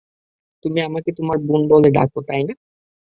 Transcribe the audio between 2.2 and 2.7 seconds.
তাই না?